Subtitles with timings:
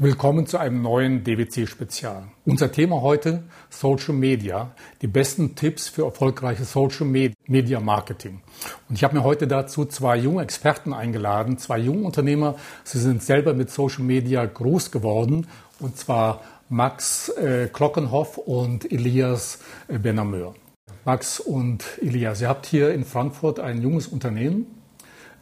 [0.00, 2.28] Willkommen zu einem neuen DWC-Spezial.
[2.46, 4.70] Unser Thema heute Social Media,
[5.02, 8.40] die besten Tipps für erfolgreiches Social Media Marketing.
[8.88, 12.54] Und ich habe mir heute dazu zwei junge Experten eingeladen, zwei junge Unternehmer.
[12.84, 15.48] Sie sind selber mit Social Media groß geworden,
[15.80, 19.58] und zwar Max äh, Glockenhoff und Elias
[19.88, 20.54] äh, Benameur.
[21.04, 24.77] Max und Elias, ihr habt hier in Frankfurt ein junges Unternehmen,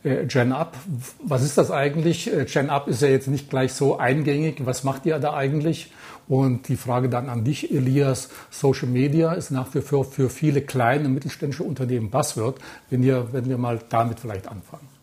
[0.06, 0.76] äh, Gen Up,
[1.22, 2.32] was ist das eigentlich?
[2.32, 4.64] Äh, Gen Up ist ja jetzt nicht gleich so eingängig.
[4.64, 5.92] Was macht ihr da eigentlich?
[6.28, 10.62] Und die Frage dann an dich, Elias, Social Media ist nach wie vor für viele
[10.62, 12.58] kleine mittelständische Unternehmen Buzzword.
[12.90, 14.95] Wenn, ihr, wenn wir mal damit vielleicht anfangen.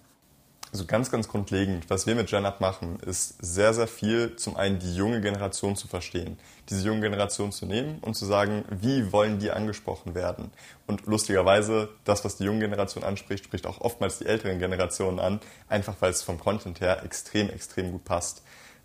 [0.73, 4.80] Also ganz, ganz grundlegend, was wir mit GenUp machen, ist sehr, sehr viel zum einen
[4.80, 9.38] die junge Generation zu verstehen, diese junge Generation zu nehmen und zu sagen, wie wollen
[9.38, 10.49] die angesprochen werden.
[10.88, 15.41] Und lustigerweise, das, was die junge Generation anspricht, spricht auch oftmals die älteren Generationen an,
[15.70, 18.41] einfach weil es vom Content her extrem, extrem gut passt.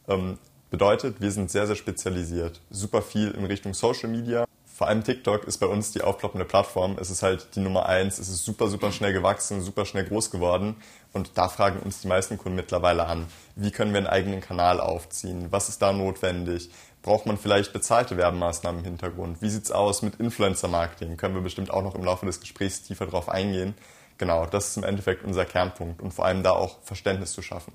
[0.08, 2.60] Ähm, bedeutet, wir sind sehr, sehr spezialisiert.
[2.68, 4.44] Super viel in Richtung Social Media,
[4.78, 6.98] vor allem TikTok ist bei uns die aufploppende Plattform.
[7.00, 8.20] Es ist halt die Nummer eins.
[8.20, 10.76] Es ist super, super schnell gewachsen, super schnell groß geworden.
[11.12, 14.78] Und da fragen uns die meisten Kunden mittlerweile an, wie können wir einen eigenen Kanal
[14.78, 15.48] aufziehen?
[15.50, 16.70] Was ist da notwendig?
[17.02, 19.42] Braucht man vielleicht bezahlte Werbemaßnahmen im Hintergrund?
[19.42, 21.16] Wie sieht's aus mit Influencer-Marketing?
[21.16, 23.74] Können wir bestimmt auch noch im Laufe des Gesprächs tiefer drauf eingehen.
[24.16, 27.72] Genau, das ist im Endeffekt unser Kernpunkt und vor allem da auch Verständnis zu schaffen.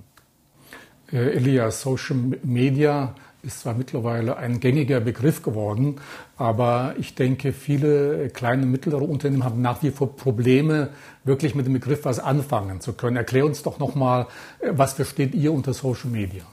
[1.12, 5.98] Äh, Elias, Social Media ist zwar mittlerweile ein gängiger Begriff geworden,
[6.38, 10.90] aber ich denke, viele kleine und mittlere Unternehmen haben nach wie vor Probleme,
[11.24, 13.18] wirklich mit dem Begriff was anfangen zu können.
[13.18, 14.28] Erklär uns doch nochmal,
[14.72, 16.44] was versteht ihr unter Social Media?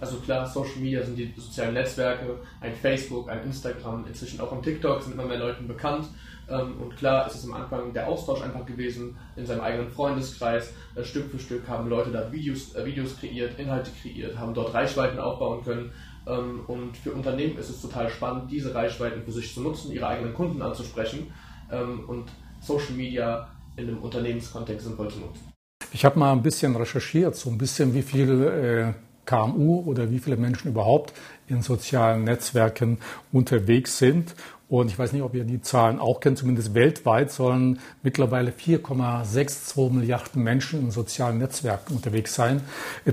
[0.00, 4.62] Also klar, Social Media sind die sozialen Netzwerke, ein Facebook, ein Instagram, inzwischen auch ein
[4.62, 6.06] TikTok sind immer mehr Leuten bekannt.
[6.50, 10.72] Ähm, und klar ist es am Anfang der Austausch einfach gewesen in seinem eigenen Freundeskreis.
[10.94, 14.72] Äh, Stück für Stück haben Leute da Videos, äh, Videos kreiert, Inhalte kreiert, haben dort
[14.72, 15.92] Reichweiten aufbauen können.
[16.28, 20.06] Ähm, und für Unternehmen ist es total spannend, diese Reichweiten für sich zu nutzen, ihre
[20.06, 21.32] eigenen Kunden anzusprechen
[21.70, 25.52] ähm, und Social Media in einem Unternehmenskontext sinnvoll zu nutzen.
[25.92, 28.92] Ich habe mal ein bisschen recherchiert, so ein bisschen wie viel äh,
[29.24, 31.14] KMU oder wie viele Menschen überhaupt
[31.48, 32.98] in sozialen Netzwerken
[33.32, 34.34] unterwegs sind.
[34.68, 39.90] Und ich weiß nicht, ob ihr die Zahlen auch kennt, zumindest weltweit sollen mittlerweile 4,62
[39.90, 42.60] Milliarden Menschen in sozialen Netzwerken unterwegs sein.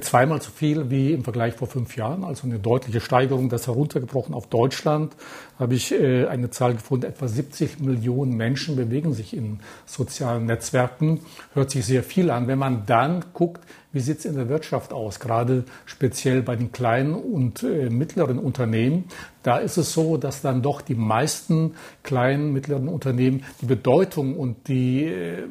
[0.01, 3.47] Zweimal so viel wie im Vergleich vor fünf Jahren, also eine deutliche Steigerung.
[3.47, 5.15] Das heruntergebrochen auf Deutschland
[5.59, 11.21] habe ich äh, eine Zahl gefunden, etwa 70 Millionen Menschen bewegen sich in sozialen Netzwerken.
[11.53, 12.47] Hört sich sehr viel an.
[12.47, 13.61] Wenn man dann guckt,
[13.95, 18.39] wie sieht es in der Wirtschaft aus, gerade speziell bei den kleinen und äh, mittleren
[18.39, 19.05] Unternehmen.
[19.41, 24.67] Da ist es so, dass dann doch die meisten kleinen, mittleren Unternehmen die Bedeutung und
[24.67, 25.43] die, äh,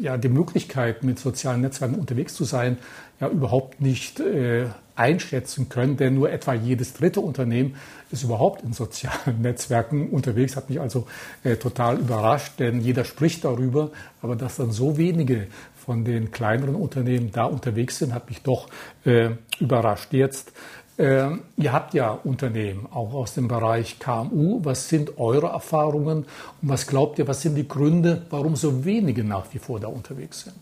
[0.00, 2.78] ja, die Möglichkeit, mit sozialen Netzwerken unterwegs zu sein,
[3.20, 7.76] ja überhaupt nicht äh, einschätzen können, denn nur etwa jedes dritte Unternehmen
[8.10, 10.56] ist überhaupt in sozialen Netzwerken unterwegs.
[10.56, 11.06] Hat mich also
[11.44, 16.74] äh, total überrascht, denn jeder spricht darüber, aber dass dann so wenige von den kleineren
[16.74, 18.68] Unternehmen da unterwegs sind, hat mich doch
[19.04, 20.12] äh, überrascht.
[20.12, 20.52] Jetzt,
[20.98, 24.60] ihr habt ja Unternehmen auch aus dem Bereich KMU.
[24.62, 26.26] Was sind eure Erfahrungen
[26.60, 29.88] und was glaubt ihr, was sind die Gründe, warum so wenige nach wie vor da
[29.88, 30.56] unterwegs sind?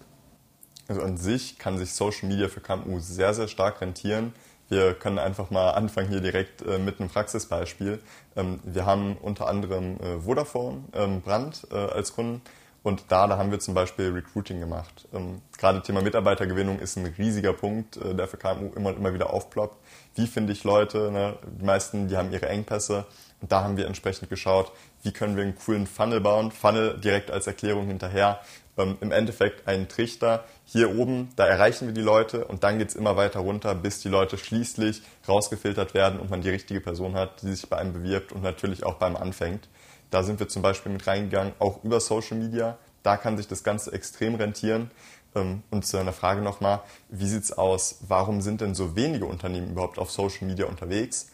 [0.90, 4.32] Also an sich kann sich Social Media für KMU sehr, sehr stark rentieren.
[4.68, 8.00] Wir können einfach mal anfangen hier direkt äh, mit einem Praxisbeispiel.
[8.34, 12.42] Ähm, wir haben unter anderem äh, Vodafone ähm, Brand äh, als Kunden
[12.82, 15.06] und da, da haben wir zum Beispiel Recruiting gemacht.
[15.12, 19.32] Ähm, gerade Thema Mitarbeitergewinnung ist ein riesiger Punkt, der für KMU immer und immer wieder
[19.32, 19.76] aufploppt.
[20.14, 21.10] Wie finde ich Leute?
[21.10, 21.36] Ne?
[21.60, 23.06] Die meisten, die haben ihre Engpässe.
[23.40, 24.70] Und da haben wir entsprechend geschaut,
[25.02, 26.52] wie können wir einen coolen Funnel bauen.
[26.52, 28.40] Funnel direkt als Erklärung hinterher.
[28.76, 30.44] Ähm, Im Endeffekt ein Trichter.
[30.64, 34.08] Hier oben, da erreichen wir die Leute und dann geht's immer weiter runter, bis die
[34.08, 38.32] Leute schließlich rausgefiltert werden und man die richtige Person hat, die sich bei einem bewirbt
[38.32, 39.68] und natürlich auch beim anfängt.
[40.10, 42.78] Da sind wir zum Beispiel mit reingegangen, auch über Social Media.
[43.02, 44.90] Da kann sich das Ganze extrem rentieren.
[45.34, 47.98] Ähm, und zu einer Frage nochmal, wie sieht's aus?
[48.08, 51.28] Warum sind denn so wenige Unternehmen überhaupt auf Social Media unterwegs?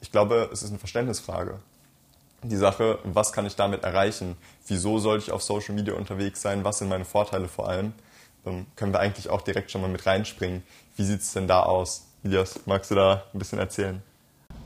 [0.00, 1.58] Ich glaube, es ist eine Verständnisfrage.
[2.42, 4.36] Die Sache, was kann ich damit erreichen?
[4.66, 6.62] Wieso soll ich auf Social Media unterwegs sein?
[6.62, 7.94] Was sind meine Vorteile vor allem?
[8.46, 10.62] Ähm, können wir eigentlich auch direkt schon mal mit reinspringen.
[10.96, 12.06] Wie sieht's denn da aus?
[12.22, 14.02] Elias, magst du da ein bisschen erzählen?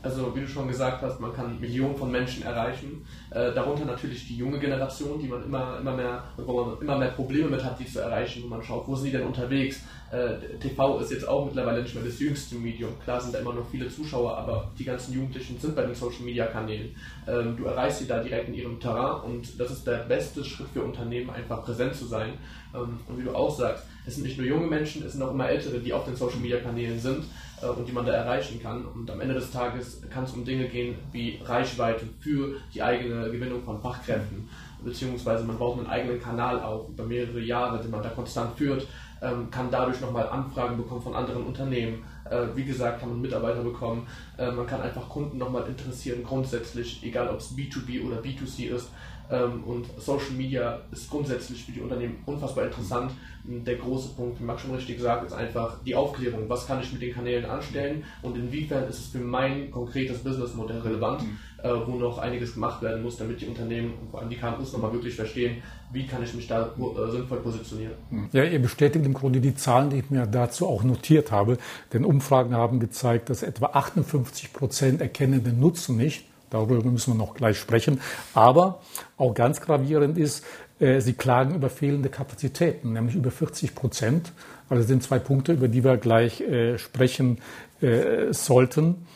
[0.03, 3.05] Also wie du schon gesagt hast, man kann Millionen von Menschen erreichen.
[3.31, 7.11] Äh, darunter natürlich die junge Generation, die man immer, immer mehr, wo man immer mehr
[7.11, 9.81] Probleme mit hat, die zu erreichen, wo man schaut, wo sind die denn unterwegs.
[10.11, 12.99] Äh, TV ist jetzt auch mittlerweile nicht mehr das jüngste Medium.
[13.01, 16.23] Klar sind da immer noch viele Zuschauer, aber die ganzen Jugendlichen sind bei den Social
[16.23, 16.93] Media Kanälen.
[17.25, 20.67] Ähm, du erreichst sie da direkt in ihrem Terrain und das ist der beste Schritt
[20.73, 22.33] für Unternehmen, einfach präsent zu sein.
[22.75, 25.31] Ähm, und wie du auch sagst, es sind nicht nur junge Menschen, es sind auch
[25.31, 27.25] immer ältere, die auf den Social Media Kanälen sind
[27.61, 28.85] äh, und die man da erreichen kann.
[28.85, 33.29] Und am Ende des Tages kann es um Dinge gehen wie Reichweite für die eigene
[33.31, 34.49] Gewinnung von Fachkräften,
[34.83, 38.87] beziehungsweise man baut einen eigenen Kanal auf über mehrere Jahre, den man da konstant führt,
[39.21, 42.03] ähm, kann dadurch nochmal Anfragen bekommen von anderen Unternehmen.
[42.29, 44.07] Äh, wie gesagt, kann man Mitarbeiter bekommen,
[44.37, 48.89] äh, man kann einfach Kunden nochmal interessieren, grundsätzlich, egal ob es B2B oder B2C ist.
[49.31, 53.11] Ähm, und Social Media ist grundsätzlich für die Unternehmen unfassbar interessant.
[53.45, 56.47] Der große Punkt, wie Max schon richtig gesagt, ist einfach die Aufklärung.
[56.47, 60.79] Was kann ich mit den Kanälen anstellen und inwiefern ist es für mein konkretes Businessmodell
[60.79, 61.37] relevant, mhm.
[61.63, 64.73] Äh, wo noch einiges gemacht werden muss, damit die Unternehmen und vor allem die KMUs
[64.73, 67.93] nochmal wirklich verstehen, wie kann ich mich da äh, sinnvoll positionieren.
[68.09, 68.29] Mhm.
[68.33, 71.57] Ja, ihr bestätigt im Grunde die Zahlen, die ich mir dazu auch notiert habe.
[71.93, 77.17] Denn Umfragen haben gezeigt, dass etwa 58 Prozent erkennen den Nutzen nicht Darüber müssen wir
[77.17, 77.99] noch gleich sprechen.
[78.35, 78.79] Aber
[79.17, 80.45] auch ganz gravierend ist,
[80.79, 84.31] äh, sie klagen über fehlende Kapazitäten, nämlich über 40 Prozent.
[84.69, 87.39] Also das sind zwei Punkte, über die wir gleich äh, sprechen
[87.81, 89.07] äh, sollten.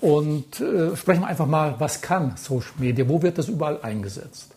[0.00, 3.06] und sprechen wir einfach mal, was kann Social Media?
[3.06, 4.54] Wo wird das überall eingesetzt?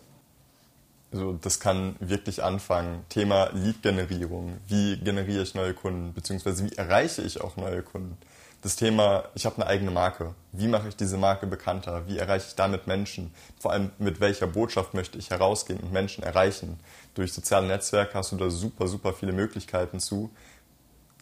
[1.12, 3.04] Also das kann wirklich anfangen.
[3.10, 4.56] Thema Lead-Generierung.
[4.68, 6.14] Wie generiere ich neue Kunden?
[6.14, 8.16] Beziehungsweise wie erreiche ich auch neue Kunden?
[8.66, 10.34] Das Thema, ich habe eine eigene Marke.
[10.50, 12.02] Wie mache ich diese Marke bekannter?
[12.08, 13.32] Wie erreiche ich damit Menschen?
[13.60, 16.80] Vor allem mit welcher Botschaft möchte ich herausgehen und Menschen erreichen?
[17.14, 20.30] Durch soziale Netzwerke hast du da super, super viele Möglichkeiten zu.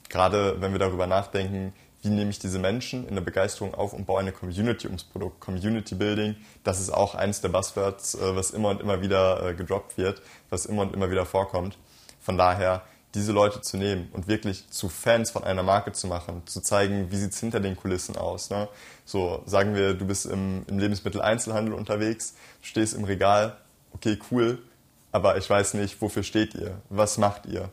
[0.09, 4.07] Gerade wenn wir darüber nachdenken, wie nehme ich diese Menschen in der Begeisterung auf und
[4.07, 5.41] baue eine Community ums Produkt.
[5.41, 9.55] Community Building, das ist auch eines der Buzzwords, äh, was immer und immer wieder äh,
[9.55, 11.77] gedroppt wird, was immer und immer wieder vorkommt.
[12.23, 12.81] Von daher
[13.15, 17.11] diese Leute zu nehmen und wirklich zu Fans von einer Marke zu machen, zu zeigen,
[17.11, 18.51] wie sieht es hinter den Kulissen aus.
[18.51, 18.69] Ne?
[19.05, 23.57] So sagen wir, du bist im, im Lebensmitteleinzelhandel unterwegs, stehst im Regal,
[23.93, 24.59] okay, cool,
[25.13, 27.71] aber ich weiß nicht, wofür steht ihr, was macht ihr.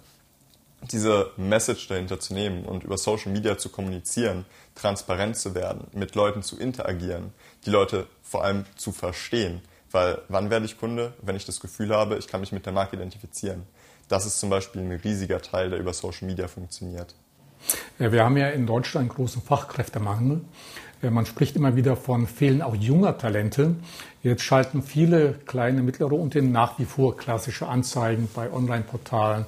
[0.91, 4.45] Diese Message dahinter zu nehmen und über Social Media zu kommunizieren,
[4.75, 7.33] transparent zu werden, mit Leuten zu interagieren,
[7.65, 9.61] die Leute vor allem zu verstehen.
[9.91, 11.13] Weil wann werde ich Kunde?
[11.21, 13.63] Wenn ich das Gefühl habe, ich kann mich mit der Marke identifizieren.
[14.11, 17.15] Das ist zum Beispiel ein riesiger Teil, der über Social Media funktioniert.
[17.97, 20.41] Wir haben ja in Deutschland einen großen Fachkräftemangel.
[21.01, 23.75] Man spricht immer wieder von Fehlen auch junger Talente.
[24.21, 29.45] Jetzt schalten viele kleine, mittlere Unternehmen nach wie vor klassische Anzeigen bei Online-Portalen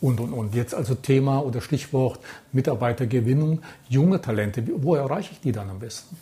[0.00, 0.54] und, und, und.
[0.54, 2.18] Jetzt also Thema oder Stichwort
[2.52, 3.60] Mitarbeitergewinnung,
[3.90, 4.64] junge Talente.
[4.76, 6.16] Wo erreiche ich die dann am besten?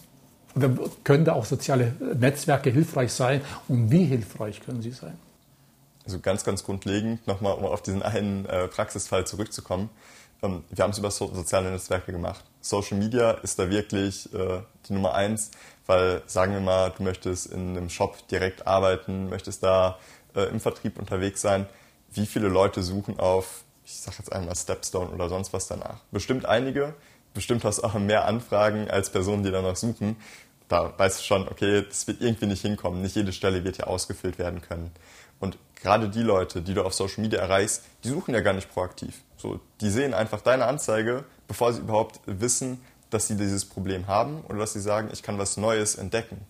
[0.56, 0.70] Oder
[1.04, 3.40] können da auch soziale Netzwerke hilfreich sein?
[3.68, 5.14] Und wie hilfreich können sie sein?
[6.04, 9.90] Also ganz, ganz grundlegend, nochmal um auf diesen einen äh, Praxisfall zurückzukommen.
[10.42, 12.44] Ähm, wir haben es über so soziale Netzwerke gemacht.
[12.60, 15.50] Social Media ist da wirklich äh, die Nummer eins,
[15.86, 19.98] weil sagen wir mal, du möchtest in einem Shop direkt arbeiten, möchtest da
[20.34, 21.66] äh, im Vertrieb unterwegs sein.
[22.12, 26.00] Wie viele Leute suchen auf, ich sage jetzt einmal Stepstone oder sonst was danach?
[26.10, 26.94] Bestimmt einige.
[27.34, 30.16] Bestimmt hast du auch mehr Anfragen als Personen, die danach suchen.
[30.74, 33.00] Da weißt du schon, okay, das wird irgendwie nicht hinkommen.
[33.00, 34.90] Nicht jede Stelle wird hier ausgefüllt werden können.
[35.38, 38.68] Und gerade die Leute, die du auf Social Media erreichst, die suchen ja gar nicht
[38.68, 39.22] proaktiv.
[39.36, 42.80] So, die sehen einfach deine Anzeige, bevor sie überhaupt wissen,
[43.10, 46.40] dass sie dieses Problem haben oder dass sie sagen, ich kann was Neues entdecken.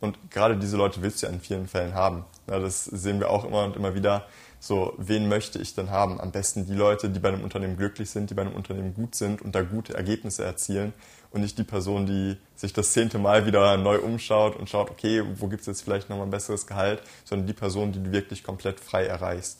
[0.00, 2.24] Und gerade diese Leute willst du ja in vielen Fällen haben.
[2.48, 4.26] Ja, das sehen wir auch immer und immer wieder.
[4.58, 6.20] So, wen möchte ich denn haben?
[6.20, 9.14] Am besten die Leute, die bei einem Unternehmen glücklich sind, die bei einem Unternehmen gut
[9.14, 10.92] sind und da gute Ergebnisse erzielen
[11.30, 15.22] und nicht die Person, die sich das zehnte Mal wieder neu umschaut und schaut, okay,
[15.36, 18.42] wo gibt es jetzt vielleicht nochmal ein besseres Gehalt, sondern die Person, die du wirklich
[18.42, 19.58] komplett frei erreichst.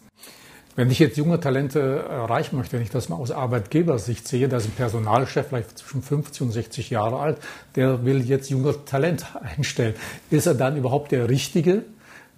[0.78, 4.58] Wenn ich jetzt junge Talente erreichen möchte, wenn ich das mal aus Arbeitgebersicht sehe, da
[4.58, 7.38] ist ein Personalchef vielleicht zwischen 50 und 60 Jahre alt,
[7.74, 9.26] der will jetzt junge Talent
[9.56, 9.94] einstellen.
[10.30, 11.82] Ist er dann überhaupt der Richtige,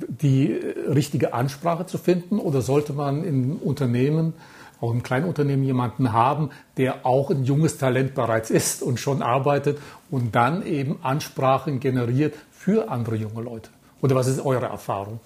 [0.08, 0.54] die
[0.88, 4.32] richtige Ansprache zu finden oder sollte man im Unternehmen
[4.80, 9.78] auch im Kleinunternehmen jemanden haben, der auch ein junges Talent bereits ist und schon arbeitet
[10.10, 13.70] und dann eben Ansprachen generiert für andere junge Leute?
[14.02, 15.20] Oder was ist eure Erfahrung?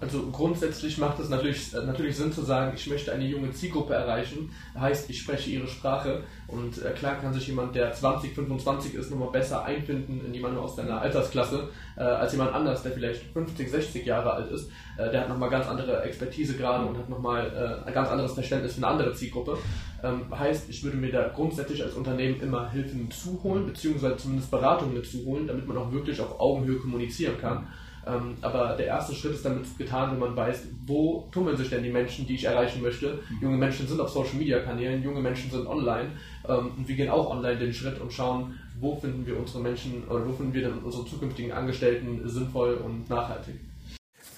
[0.00, 3.94] Also grundsätzlich macht es natürlich, äh, natürlich Sinn zu sagen, ich möchte eine junge Zielgruppe
[3.94, 4.50] erreichen.
[4.78, 9.10] Heißt, ich spreche ihre Sprache und äh, klar kann sich jemand, der 20, 25 ist,
[9.10, 13.70] nochmal besser einfinden in jemanden aus deiner Altersklasse äh, als jemand anders, der vielleicht 50,
[13.70, 14.68] 60 Jahre alt ist.
[14.98, 17.46] Äh, der hat nochmal ganz andere Expertise gerade und hat nochmal
[17.84, 19.56] äh, ein ganz anderes Verständnis für eine andere Zielgruppe.
[20.02, 25.02] Ähm, heißt, ich würde mir da grundsätzlich als Unternehmen immer Hilfen zuholen, beziehungsweise zumindest Beratungen
[25.04, 27.68] zuholen, damit man auch wirklich auf Augenhöhe kommunizieren kann.
[28.06, 31.82] Ähm, aber der erste Schritt ist damit getan, wenn man weiß, wo tummeln sich denn
[31.82, 33.20] die Menschen, die ich erreichen möchte.
[33.40, 36.10] Junge Menschen sind auf Social Media Kanälen, junge Menschen sind online
[36.48, 40.04] ähm, und wir gehen auch online den Schritt und schauen, wo finden wir unsere Menschen
[40.08, 43.54] oder wo finden wir denn unsere zukünftigen Angestellten sinnvoll und nachhaltig.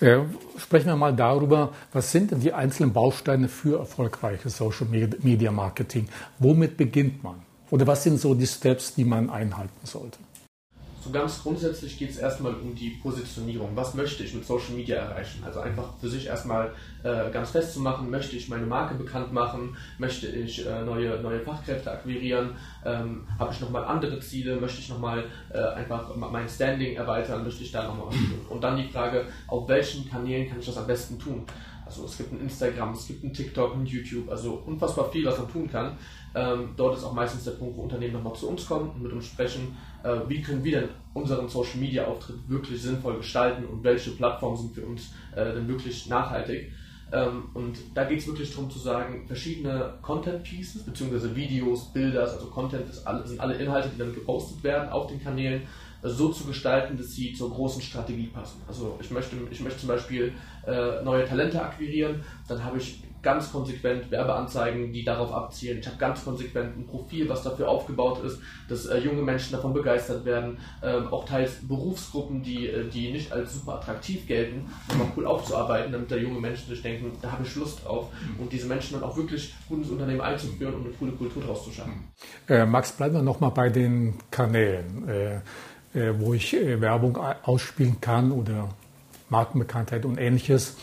[0.01, 0.19] Äh,
[0.59, 6.09] sprechen wir mal darüber, was sind denn die einzelnen Bausteine für erfolgreiches Social Media Marketing?
[6.39, 7.37] Womit beginnt man?
[7.71, 10.19] Oder was sind so die Steps, die man einhalten sollte?
[11.07, 13.71] So ganz grundsätzlich geht es erstmal um die Positionierung.
[13.77, 15.45] Was möchte ich mit Social Media erreichen?
[15.45, 16.73] Also einfach für sich erstmal
[17.05, 21.93] äh, ganz festzumachen, möchte ich meine Marke bekannt machen, möchte ich äh, neue, neue Fachkräfte
[21.93, 27.45] akquirieren, ähm, habe ich nochmal andere Ziele, möchte ich nochmal äh, einfach mein Standing erweitern,
[27.45, 28.47] möchte ich da nochmal was tun.
[28.49, 31.47] Und dann die Frage, auf welchen Kanälen kann ich das am besten tun?
[31.87, 35.39] Also es gibt ein Instagram, es gibt ein TikTok, ein YouTube, also unfassbar viel, was
[35.39, 35.97] man tun kann.
[36.35, 39.13] Ähm, dort ist auch meistens der Punkt, wo Unternehmen nochmal zu uns kommen und mit
[39.13, 43.85] uns sprechen, äh, wie können wir denn unseren Social Media Auftritt wirklich sinnvoll gestalten und
[43.85, 46.73] welche Plattformen sind für uns äh, denn wirklich nachhaltig.
[47.13, 52.23] Ähm, und da geht es wirklich darum zu sagen, verschiedene Content Pieces, beziehungsweise Videos, Bilder,
[52.23, 55.63] also Content alle, sind alle Inhalte, die dann gepostet werden auf den Kanälen,
[56.09, 58.63] so zu gestalten, dass sie zur großen Strategie passen.
[58.69, 60.33] Also ich möchte, ich möchte zum Beispiel
[60.67, 65.81] äh, neue Talente akquirieren, dann habe ich ganz konsequent Werbeanzeigen, die darauf abzielen.
[65.81, 69.75] Ich habe ganz konsequent ein Profil, was dafür aufgebaut ist, dass äh, junge Menschen davon
[69.75, 70.59] begeistert werden.
[70.81, 75.91] Ähm, auch teils Berufsgruppen, die, äh, die nicht als super attraktiv gelten, nochmal cool aufzuarbeiten,
[75.91, 78.11] damit da junge Menschen sich denken, da habe ich Lust drauf.
[78.13, 78.45] Mhm.
[78.45, 81.65] Und diese Menschen dann auch wirklich gut ins Unternehmen einzuführen und eine coole Kultur daraus
[81.65, 82.05] zu schaffen.
[82.49, 85.41] Äh, Max, bleiben wir nochmal bei den Kanälen, äh, äh,
[86.19, 88.69] wo ich äh, Werbung ausspielen kann oder
[89.29, 90.77] Markenbekanntheit und ähnliches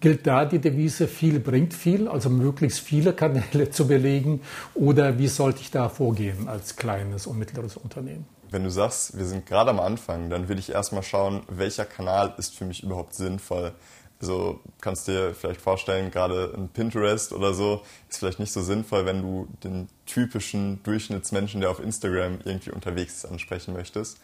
[0.00, 4.40] gilt da die Devise, viel bringt viel, also möglichst viele Kanäle zu belegen?
[4.74, 8.26] Oder wie sollte ich da vorgehen als kleines und mittleres Unternehmen?
[8.50, 12.34] Wenn du sagst, wir sind gerade am Anfang, dann würde ich erstmal schauen, welcher Kanal
[12.38, 13.72] ist für mich überhaupt sinnvoll.
[14.20, 19.04] Also kannst dir vielleicht vorstellen, gerade ein Pinterest oder so ist vielleicht nicht so sinnvoll,
[19.04, 24.18] wenn du den typischen Durchschnittsmenschen, der auf Instagram irgendwie unterwegs ist, ansprechen möchtest.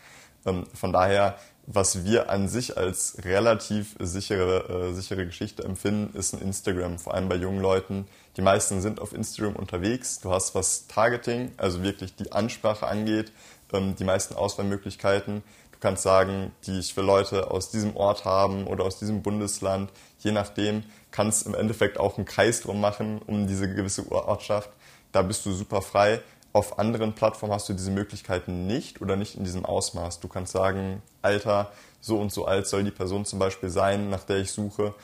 [0.47, 6.35] Ähm, von daher was wir an sich als relativ sichere, äh, sichere Geschichte empfinden, ist
[6.35, 8.07] ein Instagram, vor allem bei jungen Leuten.
[8.37, 10.21] Die meisten sind auf Instagram unterwegs.
[10.21, 13.33] Du hast was Targeting, also wirklich die Ansprache angeht,
[13.73, 15.43] ähm, die meisten Auswahlmöglichkeiten.
[15.83, 20.31] Kannst sagen, die ich für Leute aus diesem Ort haben oder aus diesem Bundesland, je
[20.31, 24.71] nachdem, kannst im Endeffekt auch einen Kreis drum machen um diese gewisse Ortschaft.
[25.11, 26.21] Da bist du super frei.
[26.53, 30.21] Auf anderen Plattformen hast du diese Möglichkeiten nicht oder nicht in diesem Ausmaß.
[30.21, 34.23] Du kannst sagen, Alter, so und so alt soll die Person zum Beispiel sein, nach
[34.23, 34.95] der ich suche.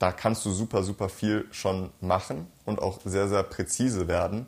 [0.00, 4.46] Da kannst du super, super viel schon machen und auch sehr, sehr präzise werden.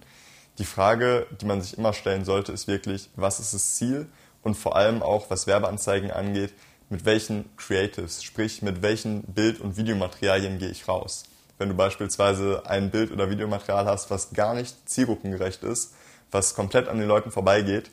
[0.58, 4.08] Die Frage, die man sich immer stellen sollte, ist wirklich, was ist das Ziel?
[4.46, 6.52] Und vor allem auch, was Werbeanzeigen angeht,
[6.88, 11.24] mit welchen Creatives, sprich mit welchen Bild- und Videomaterialien gehe ich raus.
[11.58, 15.94] Wenn du beispielsweise ein Bild- oder Videomaterial hast, was gar nicht zielgruppengerecht ist,
[16.30, 17.90] was komplett an den Leuten vorbeigeht,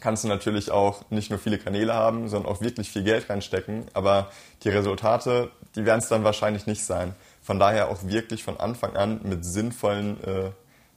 [0.00, 3.84] kannst du natürlich auch nicht nur viele Kanäle haben, sondern auch wirklich viel Geld reinstecken.
[3.92, 4.32] Aber
[4.62, 7.14] die Resultate, die werden es dann wahrscheinlich nicht sein.
[7.42, 10.50] Von daher auch wirklich von Anfang an mit sinnvollen, äh,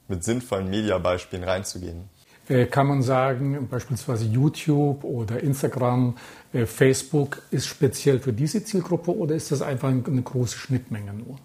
[0.07, 2.09] mit sinnvollen Mediabeispielen reinzugehen.
[2.47, 6.15] Äh, kann man sagen, beispielsweise YouTube oder Instagram,
[6.53, 11.37] äh, Facebook ist speziell für diese Zielgruppe oder ist das einfach eine große Schnittmenge nur?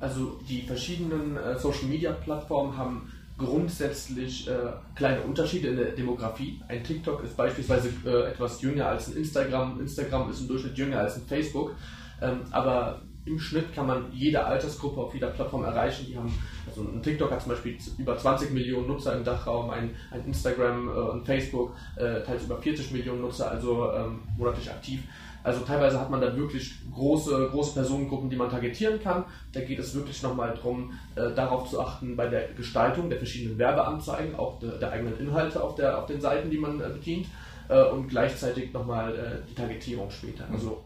[0.00, 4.50] Also die verschiedenen äh, Social-Media-Plattformen haben grundsätzlich
[4.94, 6.60] kleine Unterschiede in der Demografie.
[6.68, 7.88] Ein TikTok ist beispielsweise
[8.30, 9.80] etwas jünger als ein Instagram.
[9.80, 11.74] Instagram ist im Durchschnitt jünger als ein Facebook.
[12.20, 13.00] Ähm, aber
[13.30, 16.06] im Schnitt kann man jede Altersgruppe auf jeder Plattform erreichen.
[16.08, 16.32] Die haben,
[16.66, 20.88] also ein TikTok hat zum Beispiel über 20 Millionen Nutzer im Dachraum, ein, ein Instagram
[20.88, 25.02] äh, und Facebook äh, teils über 40 Millionen Nutzer, also ähm, monatlich aktiv.
[25.42, 29.24] Also teilweise hat man da wirklich große, große Personengruppen, die man targetieren kann.
[29.52, 33.58] Da geht es wirklich nochmal darum, äh, darauf zu achten bei der Gestaltung der verschiedenen
[33.58, 37.26] Werbeanzeigen, auch der, der eigenen Inhalte auf, der, auf den Seiten, die man äh, bedient
[37.68, 40.44] äh, und gleichzeitig nochmal äh, die Targetierung später.
[40.52, 40.84] Also,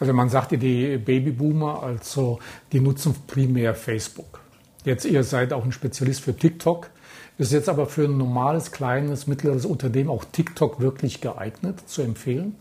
[0.00, 2.38] also man sagte, die Babyboomer, also
[2.72, 4.40] die nutzen primär Facebook.
[4.84, 6.90] Jetzt ihr seid auch ein Spezialist für TikTok.
[7.36, 12.56] Ist jetzt aber für ein normales, kleines, mittleres Unternehmen auch TikTok wirklich geeignet zu empfehlen?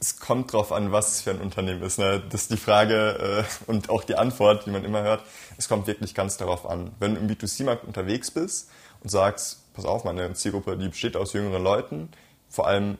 [0.00, 1.98] Es kommt drauf an, was es für ein Unternehmen ist.
[1.98, 2.22] Ne?
[2.30, 5.24] Das ist die Frage äh, und auch die Antwort, die man immer hört.
[5.56, 6.92] Es kommt wirklich ganz darauf an.
[7.00, 8.70] Wenn du im B2C-Markt unterwegs bist
[9.02, 12.10] und sagst, pass auf, meine Zielgruppe, die besteht aus jüngeren Leuten,
[12.48, 12.96] vor allem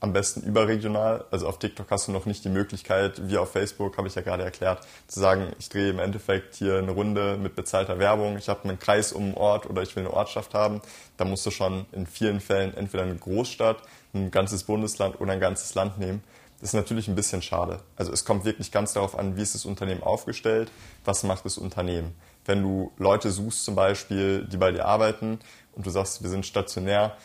[0.00, 1.24] am besten überregional.
[1.30, 4.22] Also auf TikTok hast du noch nicht die Möglichkeit, wie auf Facebook, habe ich ja
[4.22, 8.48] gerade erklärt, zu sagen, ich drehe im Endeffekt hier eine Runde mit bezahlter Werbung, ich
[8.48, 10.80] habe einen Kreis um einen Ort oder ich will eine Ortschaft haben.
[11.18, 13.82] Da musst du schon in vielen Fällen entweder eine Großstadt,
[14.14, 16.24] ein ganzes Bundesland oder ein ganzes Land nehmen.
[16.60, 17.80] Das ist natürlich ein bisschen schade.
[17.96, 20.70] Also es kommt wirklich ganz darauf an, wie ist das Unternehmen aufgestellt,
[21.04, 22.14] was macht das Unternehmen.
[22.44, 25.38] Wenn du Leute suchst zum Beispiel, die bei dir arbeiten
[25.72, 27.16] und du sagst, wir sind stationär,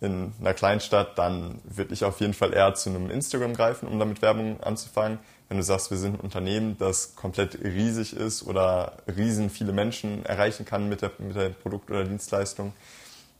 [0.00, 3.98] in einer Kleinstadt, dann würde ich auf jeden Fall eher zu einem Instagram greifen, um
[3.98, 5.18] damit Werbung anzufangen.
[5.48, 10.24] Wenn du sagst, wir sind ein Unternehmen, das komplett riesig ist oder riesen viele Menschen
[10.26, 12.72] erreichen kann mit der, mit der Produkt- oder Dienstleistung,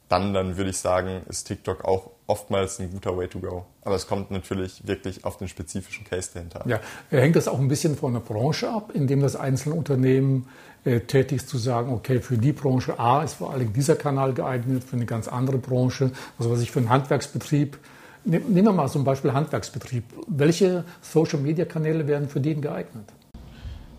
[0.09, 3.66] dann, dann würde ich sagen, ist TikTok auch oftmals ein guter Way to go.
[3.83, 6.64] Aber es kommt natürlich wirklich auf den spezifischen Case dahinter.
[6.66, 6.80] Ja,
[7.11, 10.49] hängt das auch ein bisschen von der Branche ab, indem das einzelne Unternehmen
[10.85, 14.33] äh, tätig ist, zu sagen, okay, für die Branche A ist vor allem dieser Kanal
[14.33, 17.78] geeignet, für eine ganz andere Branche, also was ich für einen Handwerksbetrieb
[18.26, 20.02] Nehmen wir mal zum Beispiel Handwerksbetrieb.
[20.26, 23.04] Welche Social-Media-Kanäle werden für den geeignet?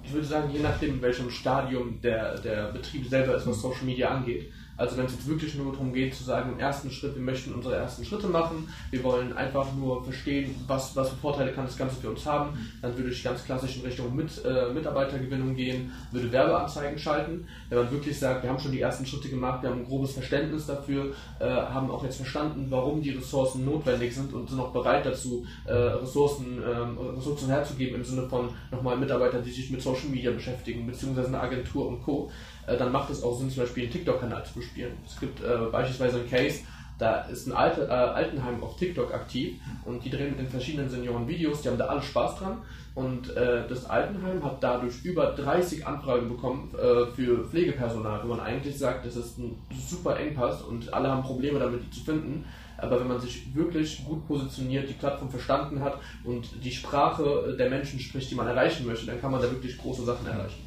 [0.04, 3.86] Ich würde sagen, je nachdem, in welchem Stadium der, der Betrieb selber ist, was Social
[3.86, 4.52] Media angeht.
[4.78, 7.54] Also wenn es jetzt wirklich nur darum geht zu sagen, im ersten Schritt, wir möchten
[7.54, 11.78] unsere ersten Schritte machen, wir wollen einfach nur verstehen, was, was für Vorteile kann das
[11.78, 15.92] Ganze für uns haben, dann würde ich ganz klassisch in Richtung mit, äh, Mitarbeitergewinnung gehen,
[16.12, 17.48] würde Werbeanzeigen schalten.
[17.70, 20.14] Wenn man wirklich sagt, wir haben schon die ersten Schritte gemacht, wir haben ein grobes
[20.14, 24.72] Verständnis dafür, äh, haben auch jetzt verstanden, warum die Ressourcen notwendig sind und sind auch
[24.72, 29.82] bereit dazu, äh, Ressourcen, ähm, Ressourcen herzugeben im Sinne von nochmal Mitarbeitern, die sich mit
[29.82, 32.30] Social Media beschäftigen, beziehungsweise eine Agentur und Co
[32.76, 34.94] dann macht es auch Sinn, zum Beispiel einen TikTok-Kanal zu bespielen.
[35.06, 36.62] Es gibt äh, beispielsweise einen Case,
[36.98, 40.90] da ist ein Alte, äh, Altenheim auf TikTok aktiv und die drehen mit den verschiedenen
[40.90, 42.58] Senioren Videos, die haben da alle Spaß dran.
[42.96, 48.40] Und äh, das Altenheim hat dadurch über 30 Anfragen bekommen äh, für Pflegepersonal, wo man
[48.40, 49.56] eigentlich sagt, das ist ein
[49.88, 52.46] super Engpass und alle haben Probleme damit, die zu finden.
[52.80, 57.70] Aber wenn man sich wirklich gut positioniert, die Plattform verstanden hat und die Sprache der
[57.70, 60.67] Menschen spricht, die man erreichen möchte, dann kann man da wirklich große Sachen erreichen.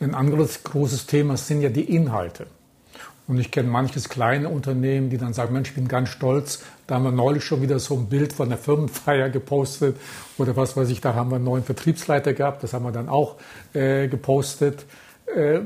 [0.00, 2.46] Ein anderes großes Thema sind ja die Inhalte.
[3.28, 6.62] Und ich kenne manches kleine Unternehmen, die dann sagen, Mensch, ich bin ganz stolz.
[6.86, 9.96] Da haben wir neulich schon wieder so ein Bild von der Firmenfeier gepostet
[10.38, 13.10] oder was weiß ich, da haben wir einen neuen Vertriebsleiter gehabt, das haben wir dann
[13.10, 13.36] auch
[13.74, 14.86] äh, gepostet.
[15.26, 15.60] Äh,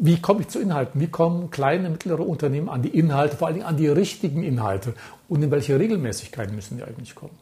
[0.00, 1.00] wie komme ich zu Inhalten?
[1.00, 4.94] Wie kommen kleine, mittlere Unternehmen an die Inhalte, vor allem an die richtigen Inhalte?
[5.28, 7.38] Und in welche Regelmäßigkeit müssen die eigentlich kommen?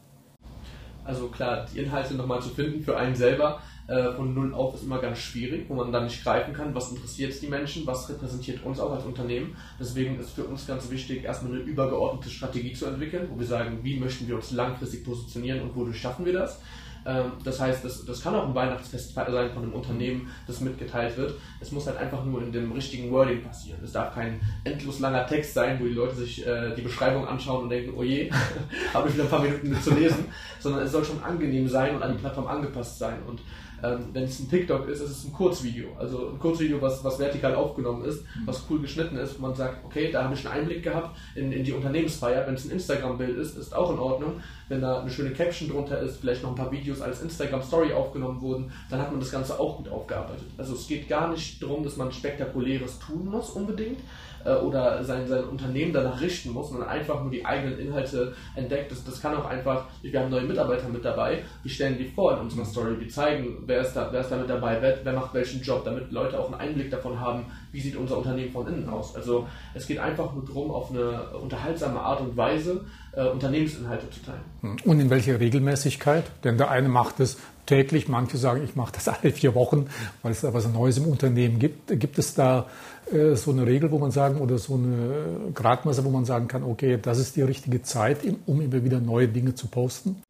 [1.03, 4.83] Also klar, die Inhalte nochmal zu finden für einen selber äh, von null auf ist
[4.83, 8.63] immer ganz schwierig, wo man dann nicht greifen kann, was interessiert die Menschen, was repräsentiert
[8.63, 9.55] uns auch als Unternehmen.
[9.79, 13.79] Deswegen ist für uns ganz wichtig, erstmal eine übergeordnete Strategie zu entwickeln, wo wir sagen,
[13.83, 16.59] wie möchten wir uns langfristig positionieren und wodurch schaffen wir das.
[17.05, 21.17] Ähm, das heißt, das, das kann auch ein Weihnachtsfest sein von einem Unternehmen, das mitgeteilt
[21.17, 21.35] wird.
[21.59, 23.79] Es muss halt einfach nur in dem richtigen Wording passieren.
[23.83, 27.63] Es darf kein endlos langer Text sein, wo die Leute sich äh, die Beschreibung anschauen
[27.63, 28.31] und denken, oh je,
[28.93, 30.25] habe ich wieder ein paar Minuten mit zu lesen,
[30.59, 33.17] sondern es soll schon angenehm sein und an die Plattform angepasst sein.
[33.27, 33.41] Und
[33.83, 35.89] ähm, wenn es ein TikTok ist, ist es ein Kurzvideo.
[35.99, 39.83] Also ein Kurzvideo, was, was vertikal aufgenommen ist, was cool geschnitten ist, wo man sagt,
[39.85, 42.47] okay, da habe ich einen Einblick gehabt in, in die Unternehmensfeier.
[42.47, 44.41] Wenn es ein Instagram-Bild ist, ist auch in Ordnung.
[44.69, 48.41] Wenn da eine schöne Caption drunter ist, vielleicht noch ein paar Videos als Instagram-Story aufgenommen
[48.41, 50.45] wurden, dann hat man das Ganze auch gut aufgearbeitet.
[50.57, 53.99] Also es geht gar nicht darum, dass man Spektakuläres tun muss unbedingt,
[54.45, 58.91] äh, oder sein, sein Unternehmen danach richten muss, sondern einfach nur die eigenen Inhalte entdeckt.
[58.91, 62.33] Das, das kann auch einfach, wir haben neue Mitarbeiter mit dabei, wir stellen die vor
[62.33, 65.13] in unserer Story, wir zeigen, wer ist da, wer ist da mit dabei, wer, wer
[65.13, 68.67] macht welchen Job, damit Leute auch einen Einblick davon haben, wie sieht unser Unternehmen von
[68.67, 69.15] innen aus.
[69.15, 74.19] Also es geht einfach nur darum, auf eine unterhaltsame Art und Weise äh, Unternehmensinhalte zu
[74.23, 74.79] teilen.
[74.83, 76.25] Und in welcher Regelmäßigkeit?
[76.43, 79.87] Denn der eine macht es täglich, manche sagen, ich mache das alle vier Wochen,
[80.21, 81.99] weil es da was Neues im Unternehmen gibt.
[81.99, 82.67] Gibt es da
[83.11, 86.63] äh, so eine Regel, wo man sagen, oder so eine Gradmasse, wo man sagen kann,
[86.63, 90.21] okay, das ist die richtige Zeit, um immer wieder neue Dinge zu posten?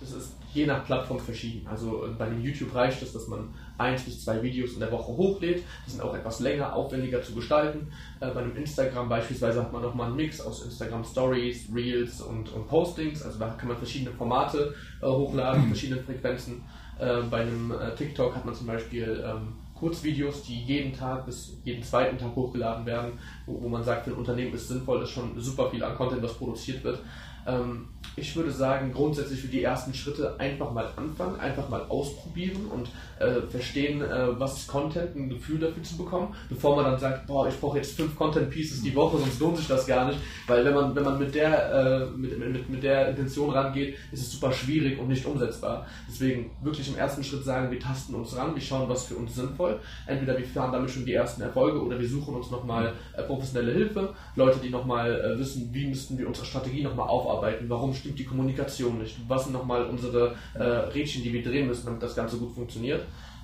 [0.00, 1.66] Das ist je nach Plattform verschieden.
[1.66, 5.16] Also bei einem YouTube reicht es, dass man eins bis zwei Videos in der Woche
[5.16, 5.62] hochlädt.
[5.86, 7.92] Die sind auch etwas länger, aufwendiger zu gestalten.
[8.20, 12.52] Äh, bei einem Instagram beispielsweise hat man nochmal einen Mix aus Instagram Stories, Reels und,
[12.52, 13.22] und, Postings.
[13.22, 16.62] Also da kann man verschiedene Formate äh, hochladen, verschiedene Frequenzen.
[16.98, 21.56] Äh, bei einem äh, TikTok hat man zum Beispiel ähm, Kurzvideos, die jeden Tag bis
[21.64, 23.12] jeden zweiten Tag hochgeladen werden,
[23.46, 26.22] wo, wo man sagt, für ein Unternehmen ist sinnvoll, ist schon super viel an Content,
[26.22, 26.98] was produziert wird.
[27.46, 32.66] Ähm, ich würde sagen, grundsätzlich für die ersten Schritte einfach mal anfangen, einfach mal ausprobieren
[32.66, 36.98] und äh, verstehen, äh, was ist Content, ein Gefühl dafür zu bekommen, bevor man dann
[36.98, 40.06] sagt, boah, ich brauche jetzt fünf Content Pieces die Woche, sonst lohnt sich das gar
[40.06, 40.18] nicht.
[40.46, 44.22] Weil wenn man, wenn man mit der, äh, mit, mit, mit der Intention rangeht, ist
[44.22, 45.86] es super schwierig und nicht umsetzbar.
[46.08, 49.34] Deswegen wirklich im ersten Schritt sagen, wir tasten uns ran, wir schauen, was für uns
[49.34, 49.78] sinnvoll.
[50.06, 53.72] Entweder wir fahren damit schon die ersten Erfolge oder wir suchen uns nochmal äh, professionelle
[53.72, 58.18] Hilfe, Leute, die nochmal äh, wissen, wie müssten wir unsere Strategie nochmal aufarbeiten, warum stimmt
[58.18, 62.14] die Kommunikation nicht, was sind nochmal unsere äh, Rädchen, die wir drehen müssen, damit das
[62.14, 63.02] Ganze gut funktioniert.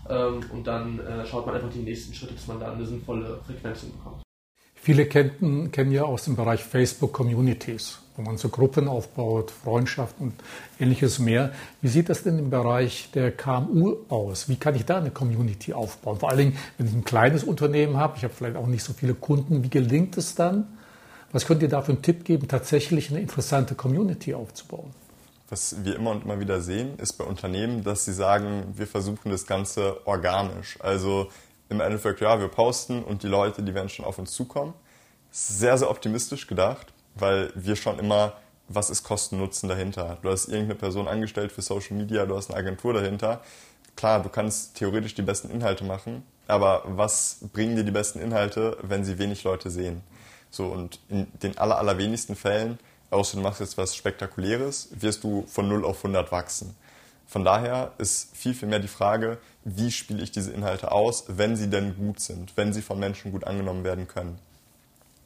[0.09, 3.41] Ähm, und dann äh, schaut man einfach die nächsten Schritte, dass man da eine sinnvolle
[3.47, 4.23] Frequenz bekommt.
[4.87, 10.29] Viele kennen, kennen ja aus dem Bereich Facebook Communities, wo man so Gruppen aufbaut, Freundschaften
[10.29, 10.35] und
[10.79, 11.51] ähnliches mehr.
[11.83, 14.49] Wie sieht das denn im Bereich der KMU aus?
[14.49, 16.21] Wie kann ich da eine Community aufbauen?
[16.21, 18.93] Vor allen Dingen, wenn ich ein kleines Unternehmen habe, ich habe vielleicht auch nicht so
[18.93, 20.69] viele Kunden, wie gelingt es dann,
[21.33, 24.91] Was könnt ihr da für einen Tipp geben, tatsächlich eine interessante Community aufzubauen?
[25.49, 29.31] Was wir immer und immer wieder sehen, ist bei Unternehmen, dass sie sagen, wir versuchen
[29.31, 30.77] das Ganze organisch.
[30.81, 31.29] Also
[31.69, 34.75] im Endeffekt, ja, wir posten und die Leute, die werden schon auf uns zukommen.
[35.31, 38.35] Sehr, sehr optimistisch gedacht, weil wir schon immer,
[38.69, 40.19] was ist Kosten-Nutzen dahinter?
[40.23, 43.41] Du hast irgendeine Person angestellt für Social Media, du hast eine Agentur dahinter.
[43.95, 48.77] Klar, du kannst theoretisch die besten Inhalte machen, aber was bringen dir die besten Inhalte,
[48.83, 50.03] wenn sie wenig Leute sehen?
[50.57, 52.79] So, und in den aller, allerwenigsten Fällen
[53.11, 56.75] außer du machst jetzt was Spektakuläres, wirst du von 0 auf 100 wachsen.
[57.27, 61.57] Von daher ist viel, viel mehr die Frage, wie spiele ich diese Inhalte aus, wenn
[61.57, 64.39] sie denn gut sind, wenn sie von Menschen gut angenommen werden können.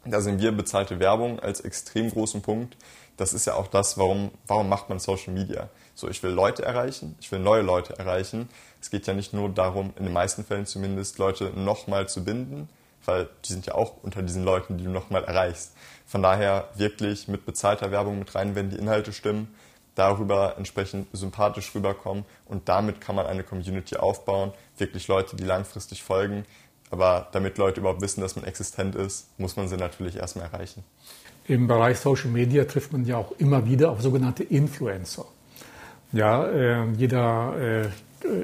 [0.07, 2.79] Da sehen wir bezahlte Werbung als extrem großen Punkt.
[3.19, 5.69] Das ist ja auch das, warum, warum macht man Social Media?
[5.95, 8.49] So, ich will Leute erreichen, ich will neue Leute erreichen.
[8.81, 12.71] Es geht ja nicht nur darum, in den meisten Fällen zumindest, Leute nochmal zu binden,
[13.05, 15.73] weil die sind ja auch unter diesen Leuten, die du nochmal erreichst.
[16.07, 19.55] Von daher wirklich mit bezahlter Werbung mit rein, wenn die Inhalte stimmen,
[19.95, 26.03] darüber entsprechend sympathisch rüberkommen und damit kann man eine Community aufbauen, wirklich Leute, die langfristig
[26.03, 26.45] folgen.
[26.91, 30.83] Aber damit Leute überhaupt wissen, dass man existent ist, muss man sie natürlich erstmal erreichen.
[31.47, 35.25] Im Bereich Social Media trifft man ja auch immer wieder auf sogenannte Influencer.
[36.13, 37.89] Ja, äh, jeder äh,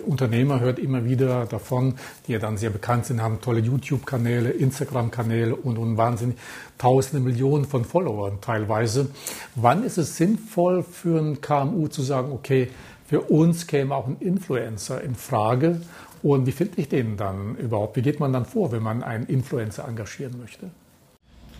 [0.06, 1.94] Unternehmer hört immer wieder davon,
[2.26, 6.36] die ja dann sehr bekannt sind, haben tolle YouTube-Kanäle, Instagram-Kanäle und, und wahnsinnig
[6.78, 9.10] tausende Millionen von Followern teilweise.
[9.54, 12.70] Wann ist es sinnvoll für ein KMU zu sagen, okay,
[13.06, 15.80] für uns käme auch ein Influencer in Frage
[16.22, 17.96] und wie finde ich den dann überhaupt?
[17.96, 20.70] Wie geht man dann vor, wenn man einen Influencer engagieren möchte?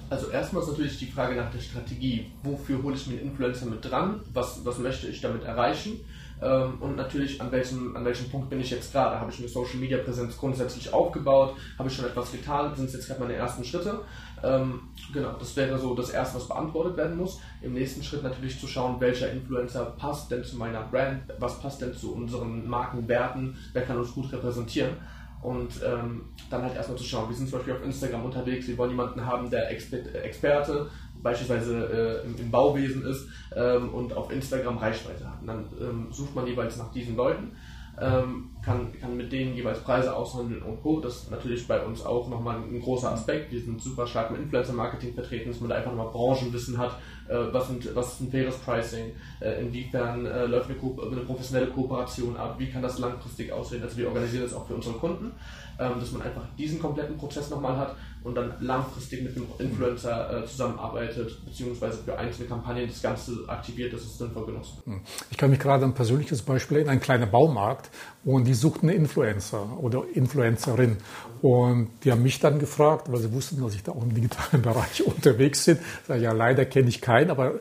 [0.08, 2.26] Also erstmal ist natürlich die Frage nach der Strategie.
[2.42, 4.20] Wofür hole ich mir einen Influencer mit dran?
[4.32, 6.00] Was, was möchte ich damit erreichen?
[6.42, 9.18] Ähm, und natürlich an welchem, an welchem Punkt bin ich jetzt gerade.
[9.18, 11.54] Habe ich eine Social Media Präsenz grundsätzlich aufgebaut?
[11.78, 12.74] Habe ich schon etwas getan?
[12.74, 14.00] Sind es jetzt gerade meine ersten Schritte?
[14.42, 14.80] Ähm,
[15.12, 17.40] genau, das wäre so das erste, was beantwortet werden muss.
[17.62, 21.80] Im nächsten Schritt natürlich zu schauen, welcher Influencer passt denn zu meiner Brand, was passt
[21.80, 24.96] denn zu unseren Markenwerten, wer kann uns gut repräsentieren.
[25.42, 28.76] Und ähm, dann halt erstmal zu schauen, wir sind zum Beispiel auf Instagram unterwegs, wir
[28.78, 30.88] wollen jemanden haben, der Exper Experte
[31.22, 35.40] beispielsweise äh, im, Bauwesen ist ähm, und auf Instagram Reichweite hat.
[35.40, 37.52] Und dann ähm, sucht man jeweils nach diesen Leuten,
[38.00, 40.98] ähm, kann, kann mit denen jeweils Preise aushandeln und Co.
[40.98, 43.52] Das ist natürlich bei uns auch nochmal ein großer Aspekt.
[43.52, 46.98] Wir sind super stark mit Influencer-Marketing vertreten, dass man da einfach nochmal Branchenwissen hat,
[47.28, 51.70] äh, was, sind, was ist ein faires Pricing, äh, inwiefern äh, läuft eine, eine, professionelle
[51.70, 53.84] Kooperation ab, wie kann das langfristig aussehen.
[53.84, 55.30] Also wir organisieren das auch für unsere Kunden,
[55.78, 60.42] ähm, dass man einfach diesen kompletten Prozess nochmal hat und dann langfristig mit einem Influencer
[60.42, 64.98] äh, zusammenarbeitet, beziehungsweise für einzelne Kampagnen das Ganze aktiviert, dass es sinnvoll genutzt wird.
[65.30, 67.90] Ich kann mich gerade ein persönliches Beispiel in ein kleiner Baumarkt
[68.24, 70.96] und die suchten einen Influencer oder Influencerin
[71.42, 74.62] und die haben mich dann gefragt, weil sie wussten, dass ich da auch im digitalen
[74.62, 75.78] Bereich unterwegs bin.
[76.08, 77.60] Sag, ja, leider kenne ich keinen, aber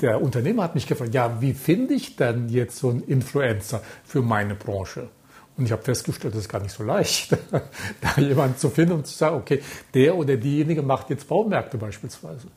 [0.00, 4.22] der Unternehmer hat mich gefragt, ja, wie finde ich denn jetzt so einen Influencer für
[4.22, 5.08] meine Branche?
[5.56, 7.36] Und ich habe festgestellt, das ist gar nicht so leicht,
[8.00, 12.48] da jemanden zu finden und zu sagen, okay, der oder diejenige macht jetzt Baumärkte beispielsweise.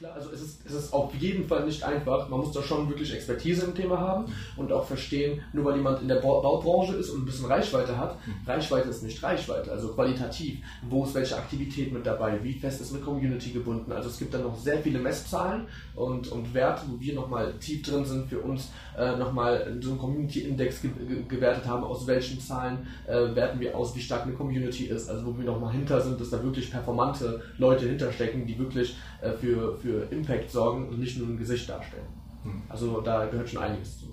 [0.00, 2.26] Klar, also es ist, es ist auf jeden Fall nicht einfach.
[2.30, 6.00] Man muss da schon wirklich Expertise im Thema haben und auch verstehen, nur weil jemand
[6.00, 10.60] in der Baubranche ist und ein bisschen Reichweite hat, Reichweite ist nicht Reichweite, also qualitativ.
[10.88, 12.42] Wo ist welche Aktivität mit dabei?
[12.42, 13.92] Wie fest ist eine Community gebunden?
[13.92, 17.82] Also es gibt dann noch sehr viele Messzahlen und, und Werte, wo wir nochmal tief
[17.82, 20.90] drin sind, für uns äh, nochmal so einen Community-Index ge
[21.28, 25.26] gewertet haben, aus welchen Zahlen äh, werten wir aus, wie stark eine Community ist, also
[25.26, 29.76] wo wir nochmal hinter sind, dass da wirklich performante Leute hinterstecken, die wirklich äh, für,
[29.78, 32.06] für für Impact sorgen und nicht nur ein Gesicht darstellen.
[32.44, 32.62] Hm.
[32.68, 34.06] Also da gehört schon einiges zu.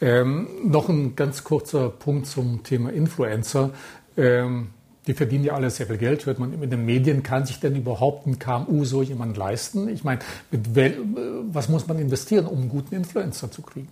[0.00, 3.70] Ähm, noch ein ganz kurzer Punkt zum Thema Influencer.
[4.16, 4.68] Ähm,
[5.06, 7.22] die verdienen ja alle sehr viel Geld, hört man in den Medien.
[7.22, 9.88] Kann sich denn überhaupt ein KMU so jemand leisten?
[9.88, 13.88] Ich meine, was muss man investieren, um einen guten Influencer zu kriegen?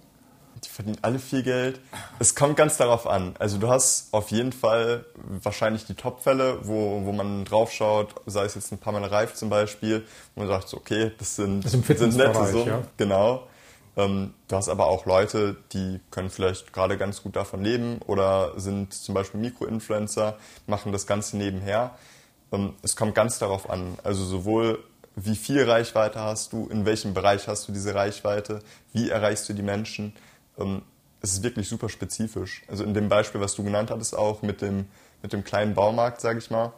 [0.64, 1.80] Die verdienen alle viel Geld.
[2.18, 3.34] Es kommt ganz darauf an.
[3.38, 8.54] Also du hast auf jeden Fall wahrscheinlich die Top-Fälle, wo, wo man draufschaut, sei es
[8.54, 12.16] jetzt ein Pamela Reif zum Beispiel, wo man sagt, so, okay, das sind, das sind
[12.16, 12.66] nette Summen.
[12.66, 12.82] Ja.
[12.96, 13.46] Genau.
[13.96, 18.58] Ähm, du hast aber auch Leute, die können vielleicht gerade ganz gut davon leben oder
[18.58, 21.96] sind zum Beispiel Mikroinfluencer, machen das Ganze nebenher.
[22.52, 23.98] Ähm, es kommt ganz darauf an.
[24.04, 24.78] Also sowohl
[25.24, 28.60] wie viel Reichweite hast du, in welchem Bereich hast du diese Reichweite,
[28.92, 30.14] wie erreichst du die Menschen
[31.20, 32.62] es ist wirklich super spezifisch.
[32.68, 34.86] Also in dem Beispiel, was du genannt hattest, auch mit dem,
[35.22, 36.72] mit dem kleinen Baumarkt, sage ich mal,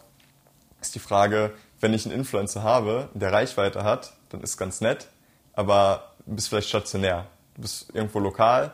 [0.81, 5.09] ist die Frage, wenn ich einen Influencer habe, der Reichweite hat, dann ist ganz nett,
[5.53, 7.27] aber du bist vielleicht stationär.
[7.55, 8.73] Du bist irgendwo lokal.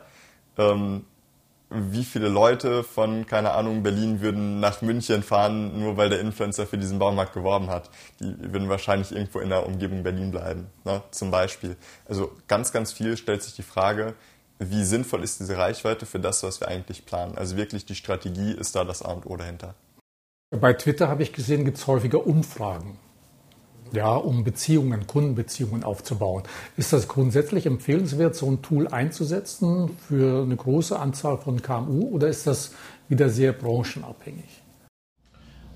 [0.57, 1.05] Ähm,
[1.69, 6.65] wie viele Leute von, keine Ahnung, Berlin würden nach München fahren, nur weil der Influencer
[6.65, 7.89] für diesen Baumarkt geworben hat.
[8.21, 11.01] Die würden wahrscheinlich irgendwo in der Umgebung Berlin bleiben, ne?
[11.11, 11.75] zum Beispiel.
[12.07, 14.13] Also ganz, ganz viel stellt sich die Frage,
[14.59, 17.37] wie sinnvoll ist diese Reichweite für das, was wir eigentlich planen.
[17.37, 19.75] Also wirklich die Strategie ist da das A und O dahinter.
[20.49, 22.97] Bei Twitter habe ich gesehen, gibt es häufiger Umfragen
[23.91, 26.43] ja, um Beziehungen, Kundenbeziehungen aufzubauen.
[26.75, 32.27] Ist das grundsätzlich empfehlenswert, so ein Tool einzusetzen für eine große Anzahl von KMU oder
[32.27, 32.71] ist das
[33.09, 34.63] wieder sehr branchenabhängig?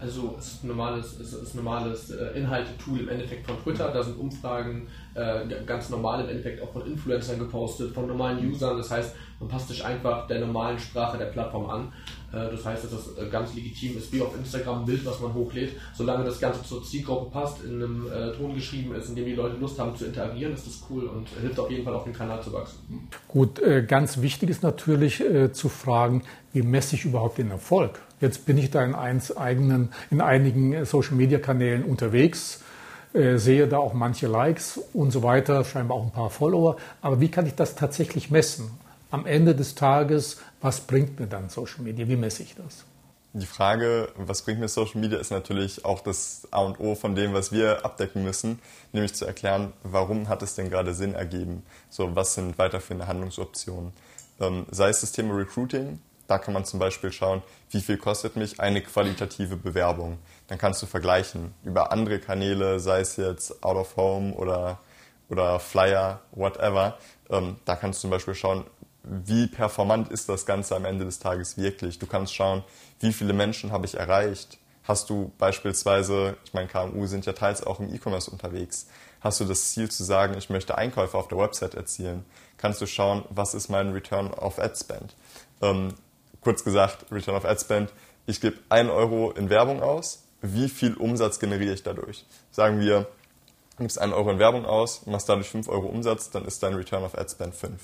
[0.02, 3.92] Also es ist ein normales, es ist normales äh, Inhalte-Tool im Endeffekt von Twitter.
[3.92, 8.78] Da sind Umfragen äh, ganz normal im Endeffekt auch von Influencern gepostet, von normalen Usern.
[8.78, 11.94] Das heißt, man passt sich einfach der normalen Sprache der Plattform an.
[12.32, 15.20] Äh, das heißt, dass das äh, ganz legitim ist, wie auf Instagram ein Bild, was
[15.20, 15.74] man hochlädt.
[15.94, 19.34] Solange das Ganze zur Zielgruppe passt, in einem äh, Ton geschrieben ist, in dem die
[19.34, 22.14] Leute Lust haben zu interagieren, ist das cool und hilft auf jeden Fall auch den
[22.14, 23.10] Kanal zu wachsen.
[23.28, 25.24] Gut, ganz wichtig ist natürlich
[25.54, 26.24] zu fragen,
[26.54, 28.00] wie messe ich überhaupt den Erfolg?
[28.20, 32.62] Jetzt bin ich da in, eigenen, in einigen Social-Media-Kanälen unterwegs,
[33.14, 36.78] äh, sehe da auch manche Likes und so weiter, scheinbar auch ein paar Follower.
[37.02, 38.72] Aber wie kann ich das tatsächlich messen?
[39.12, 42.08] Am Ende des Tages, was bringt mir dann Social Media?
[42.08, 42.86] Wie messe ich das?
[43.34, 47.14] Die Frage, was bringt mir Social Media, ist natürlich auch das A und O von
[47.14, 48.60] dem, was wir abdecken müssen,
[48.94, 51.64] nämlich zu erklären, warum hat es denn gerade Sinn ergeben?
[51.90, 53.92] So, was sind weiterführende Handlungsoptionen?
[54.40, 58.38] Ähm, sei es das Thema Recruiting, da kann man zum Beispiel schauen, wie viel kostet
[58.38, 60.20] mich eine qualitative Bewerbung.
[60.48, 64.80] Dann kannst du vergleichen über andere Kanäle, sei es jetzt Out of Home oder,
[65.30, 66.98] oder Flyer, whatever.
[67.30, 68.66] Ähm, da kannst du zum Beispiel schauen,
[69.04, 72.00] wie performant ist das Ganze am Ende des Tages wirklich.
[72.00, 72.64] Du kannst schauen,
[73.00, 74.60] wie viele Menschen habe ich erreicht.
[74.84, 78.88] Hast du beispielsweise, ich meine, KMU sind ja teils auch im E-Commerce unterwegs.
[79.22, 82.26] Hast du das Ziel zu sagen, ich möchte Einkäufe auf der Website erzielen?
[82.58, 85.16] Kannst du schauen, was ist mein Return of Ad Spend?
[85.62, 85.94] Ähm,
[86.42, 87.94] kurz gesagt, Return of Ad Spend,
[88.26, 92.26] ich gebe 1 Euro in Werbung aus, wie viel Umsatz generiere ich dadurch?
[92.52, 93.08] Sagen wir,
[93.78, 96.74] du gibst 1 Euro in Werbung aus, machst dadurch 5 Euro Umsatz, dann ist dein
[96.74, 97.82] Return of Ad Spend 5.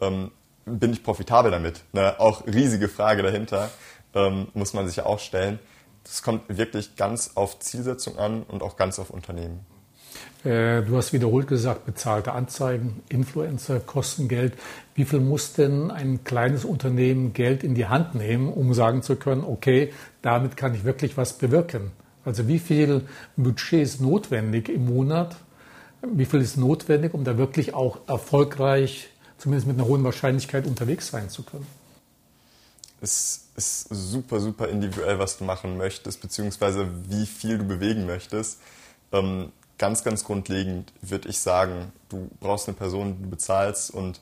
[0.00, 0.30] Ähm,
[0.64, 1.82] bin ich profitabel damit?
[1.92, 2.18] Ne?
[2.18, 3.70] Auch riesige Frage dahinter,
[4.14, 5.58] ähm, muss man sich ja auch stellen.
[6.04, 9.60] Das kommt wirklich ganz auf Zielsetzung an und auch ganz auf Unternehmen.
[10.44, 14.54] Äh, du hast wiederholt gesagt, bezahlte Anzeigen, Influencer kosten Geld.
[14.94, 19.16] Wie viel muss denn ein kleines Unternehmen Geld in die Hand nehmen, um sagen zu
[19.16, 19.92] können, okay,
[20.22, 21.92] damit kann ich wirklich was bewirken?
[22.24, 23.02] Also wie viel
[23.36, 25.36] Budget ist notwendig im Monat?
[26.02, 31.08] Wie viel ist notwendig, um da wirklich auch erfolgreich, zumindest mit einer hohen Wahrscheinlichkeit unterwegs
[31.08, 31.66] sein zu können?
[33.00, 38.60] Es ist super, super individuell, was du machen möchtest, beziehungsweise wie viel du bewegen möchtest.
[39.12, 44.20] Ähm, ganz, ganz grundlegend würde ich sagen, du brauchst eine Person, die du bezahlst und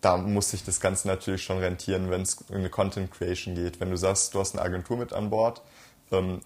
[0.00, 3.78] da muss sich das Ganze natürlich schon rentieren, wenn es in eine Content Creation geht.
[3.78, 5.62] Wenn du sagst, du hast eine Agentur mit an Bord,
[6.10, 6.40] ähm,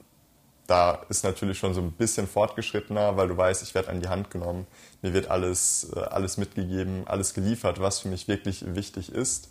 [0.66, 4.08] da ist natürlich schon so ein bisschen fortgeschrittener, weil du weißt, ich werde an die
[4.08, 4.66] Hand genommen.
[5.02, 9.50] Mir wird alles, äh, alles mitgegeben, alles geliefert, was für mich wirklich wichtig ist.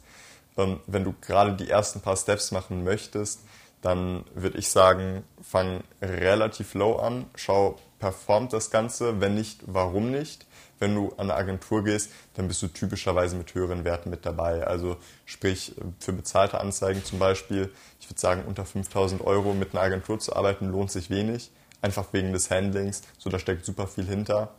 [0.56, 3.42] Wenn du gerade die ersten paar Steps machen möchtest,
[3.82, 10.12] dann würde ich sagen, fang relativ low an, schau, performt das Ganze, wenn nicht, warum
[10.12, 10.46] nicht.
[10.80, 14.66] Wenn du an eine Agentur gehst, dann bist du typischerweise mit höheren Werten mit dabei.
[14.66, 19.84] Also sprich für bezahlte Anzeigen zum Beispiel, ich würde sagen unter 5000 Euro mit einer
[19.84, 23.04] Agentur zu arbeiten lohnt sich wenig, einfach wegen des Handlings.
[23.18, 24.52] So da steckt super viel hinter.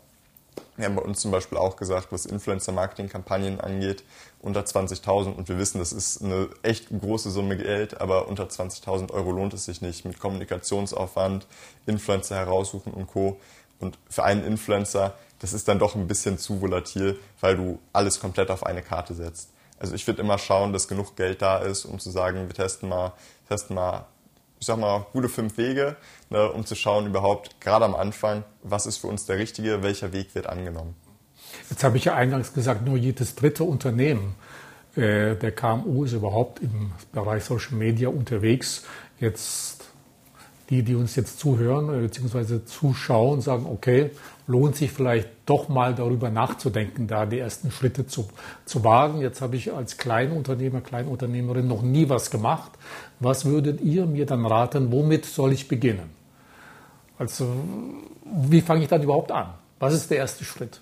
[0.77, 4.05] Wir haben bei uns zum Beispiel auch gesagt, was Influencer-Marketing-Kampagnen angeht,
[4.41, 9.11] unter 20.000 und wir wissen, das ist eine echt große Summe Geld, aber unter 20.000
[9.11, 11.47] Euro lohnt es sich nicht mit Kommunikationsaufwand,
[11.87, 13.41] Influencer heraussuchen und Co.
[13.79, 18.21] Und für einen Influencer, das ist dann doch ein bisschen zu volatil, weil du alles
[18.21, 19.51] komplett auf eine Karte setzt.
[19.79, 22.89] Also ich würde immer schauen, dass genug Geld da ist, um zu sagen, wir testen
[22.89, 23.13] mal,
[23.49, 24.07] testen mal
[24.59, 25.97] ich sag mal, gute fünf Wege,
[26.31, 30.13] ne, um zu schauen überhaupt, gerade am Anfang, was ist für uns der richtige, welcher
[30.13, 30.95] Weg wird angenommen.
[31.71, 34.35] Jetzt habe ich ja eingangs gesagt, nur jedes dritte Unternehmen
[34.97, 38.85] äh, der KMU ist überhaupt im Bereich Social Media unterwegs.
[39.21, 39.76] Jetzt
[40.71, 42.65] die, die uns jetzt zuhören äh, bzw.
[42.65, 44.11] zuschauen, sagen, okay,
[44.47, 48.29] lohnt sich vielleicht doch mal darüber nachzudenken, da die ersten Schritte zu,
[48.65, 49.21] zu wagen.
[49.21, 52.73] Jetzt habe ich als Kleinunternehmer, Kleinunternehmerin noch nie was gemacht.
[53.21, 56.11] Was würdet ihr mir dann raten, womit soll ich beginnen?
[57.19, 57.49] Also,
[58.25, 59.55] wie fange ich dann überhaupt an?
[59.79, 60.81] Was ist der erste Schritt?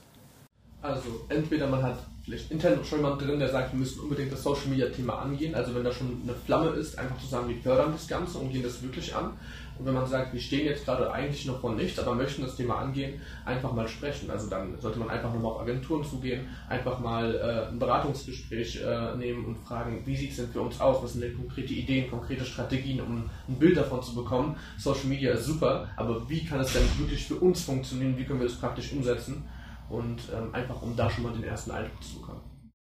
[0.84, 4.42] Also entweder man hat vielleicht intern schon jemand drin, der sagt, wir müssen unbedingt das
[4.42, 5.54] Social Media Thema angehen.
[5.54, 8.52] Also wenn da schon eine Flamme ist, einfach zu sagen, wir fördern das Ganze und
[8.52, 9.30] gehen das wirklich an.
[9.78, 12.56] Und wenn man sagt, wir stehen jetzt gerade eigentlich noch vor nichts, aber möchten das
[12.56, 14.30] Thema angehen, einfach mal sprechen.
[14.30, 19.16] Also dann sollte man einfach nochmal auf Agenturen zugehen, einfach mal äh, ein Beratungsgespräch äh,
[19.16, 21.02] nehmen und fragen, wie sieht es denn für uns aus?
[21.02, 24.56] Was sind denn konkrete Ideen, konkrete Strategien, um ein Bild davon zu bekommen?
[24.76, 28.18] Social Media ist super, aber wie kann es denn wirklich für uns funktionieren?
[28.18, 29.44] Wie können wir das praktisch umsetzen?
[29.88, 32.40] Und ähm, einfach, um da schon mal den ersten Eindruck zu bekommen.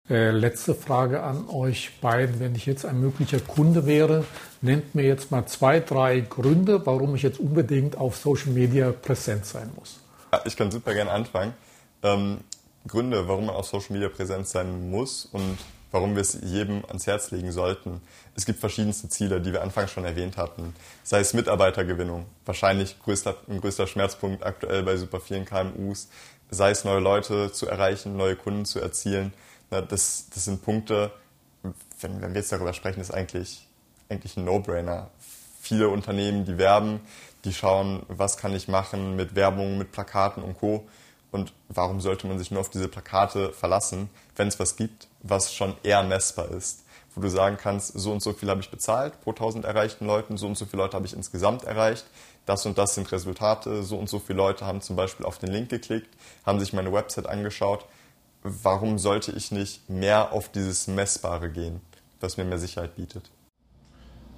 [0.08, 2.38] Äh, letzte Frage an euch beiden.
[2.38, 4.24] Wenn ich jetzt ein möglicher Kunde wäre,
[4.60, 9.46] nennt mir jetzt mal zwei, drei Gründe, warum ich jetzt unbedingt auf Social Media präsent
[9.46, 10.00] sein muss.
[10.44, 11.54] Ich kann super gerne anfangen.
[12.02, 12.38] Ähm,
[12.86, 15.58] Gründe, warum man auf Social Media präsent sein muss und
[15.96, 18.00] warum wir es jedem ans Herz legen sollten.
[18.34, 20.74] Es gibt verschiedenste Ziele, die wir anfangs schon erwähnt hatten.
[21.02, 26.08] Sei es Mitarbeitergewinnung, wahrscheinlich größter, ein größter Schmerzpunkt aktuell bei super vielen KMUs.
[26.50, 29.32] Sei es neue Leute zu erreichen, neue Kunden zu erzielen
[29.70, 31.10] das, das sind Punkte,
[32.00, 33.66] wenn, wenn wir jetzt darüber sprechen, ist eigentlich,
[34.08, 35.10] eigentlich ein No-Brainer.
[35.60, 37.00] Viele Unternehmen, die werben,
[37.44, 40.86] die schauen, was kann ich machen mit Werbung, mit Plakaten und Co.
[41.30, 45.52] Und warum sollte man sich nur auf diese Plakate verlassen, wenn es was gibt, was
[45.52, 46.84] schon eher messbar ist?
[47.14, 50.36] Wo du sagen kannst, so und so viel habe ich bezahlt pro 1000 erreichten Leuten,
[50.36, 52.06] so und so viele Leute habe ich insgesamt erreicht,
[52.44, 55.50] das und das sind Resultate, so und so viele Leute haben zum Beispiel auf den
[55.50, 57.86] Link geklickt, haben sich meine Website angeschaut
[58.46, 61.80] warum sollte ich nicht mehr auf dieses Messbare gehen,
[62.20, 63.30] was mir mehr Sicherheit bietet?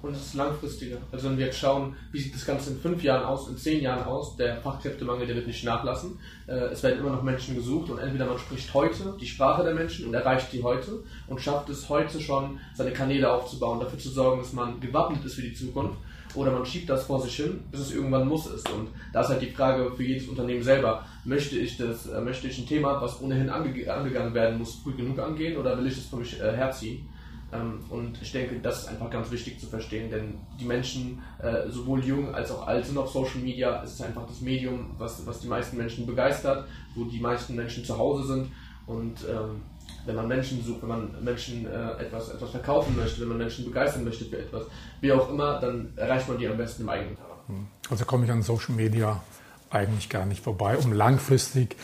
[0.01, 0.97] Und es ist langfristiger.
[1.11, 3.81] Also wenn wir jetzt schauen, wie sieht das Ganze in fünf Jahren aus, in zehn
[3.81, 6.19] Jahren aus, der Fachkräftemangel, der wird nicht nachlassen.
[6.47, 9.73] Äh, es werden immer noch Menschen gesucht und entweder man spricht heute die Sprache der
[9.73, 14.09] Menschen und erreicht die heute und schafft es heute schon, seine Kanäle aufzubauen, dafür zu
[14.09, 15.97] sorgen, dass man gewappnet ist für die Zukunft
[16.35, 18.69] oder man schiebt das vor sich hin, bis es irgendwann muss ist.
[18.69, 22.47] Und da ist halt die Frage für jedes Unternehmen selber, möchte ich das, äh, möchte
[22.47, 25.95] ich ein Thema, was ohnehin ange angegangen werden muss, früh genug angehen oder will ich
[25.95, 27.09] das für mich äh, herziehen?
[27.51, 31.69] Ähm, und ich denke, das ist einfach ganz wichtig zu verstehen, denn die Menschen, äh,
[31.69, 33.83] sowohl jung als auch alt, sind auf Social Media.
[33.83, 37.83] Es ist einfach das Medium, was, was die meisten Menschen begeistert, wo die meisten Menschen
[37.83, 38.51] zu Hause sind.
[38.85, 39.61] Und ähm,
[40.05, 43.65] wenn man Menschen sucht, wenn man Menschen äh, etwas, etwas verkaufen möchte, wenn man Menschen
[43.65, 44.65] begeistern möchte für etwas,
[45.01, 47.39] wie auch immer, dann erreicht man die am besten im eigenen Talent.
[47.47, 47.67] Hm.
[47.89, 49.21] Also komme ich an Social Media
[49.69, 51.75] eigentlich gar nicht vorbei, um langfristig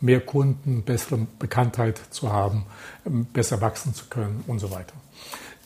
[0.00, 2.64] mehr Kunden, bessere Bekanntheit zu haben,
[3.06, 4.94] ähm, besser wachsen zu können und so weiter.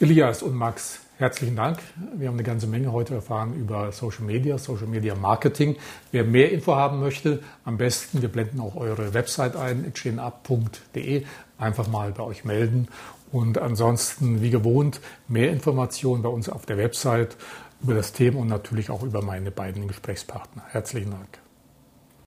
[0.01, 1.79] Elias und Max, herzlichen Dank.
[2.17, 5.77] Wir haben eine ganze Menge heute erfahren über Social Media, Social Media Marketing.
[6.11, 11.25] Wer mehr Info haben möchte, am besten, wir blenden auch eure Website ein, chainUp.de
[11.59, 12.89] einfach mal bei euch melden.
[13.31, 17.37] Und ansonsten, wie gewohnt, mehr Informationen bei uns auf der Website
[17.83, 20.63] über das Thema und natürlich auch über meine beiden Gesprächspartner.
[20.71, 21.44] Herzlichen Dank.